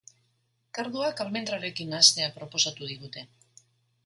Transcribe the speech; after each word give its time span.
Karduak 0.77 1.21
almendrarekin 1.25 1.93
nahastea 1.95 2.31
proposatu 2.39 2.91
digute. 2.95 3.29